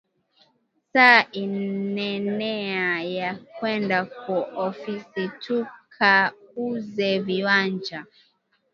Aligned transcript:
Saa 0.93 1.21
inenea 1.41 2.87
ya 3.17 3.29
kwenda 3.57 3.97
ku 4.19 4.35
ofisi 4.67 5.21
tuka 5.43 6.13
uze 6.69 7.09
viwanja 7.25 7.99